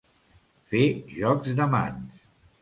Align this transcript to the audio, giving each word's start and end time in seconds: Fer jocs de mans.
Fer 0.71 0.81
jocs 1.19 1.53
de 1.61 1.69
mans. 1.75 2.27